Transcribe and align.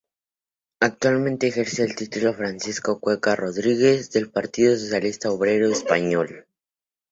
Actualmente 0.79 1.45
ejerce 1.45 1.83
el 1.83 1.93
título 1.95 2.33
Francisco 2.33 2.99
Cuenca 2.99 3.35
Rodríguez, 3.35 4.09
del 4.09 4.31
Partido 4.31 4.75
Socialista 4.75 5.29
Obrero 5.29 5.69
Español. 5.69 6.47